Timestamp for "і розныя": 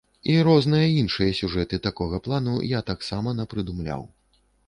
0.35-0.85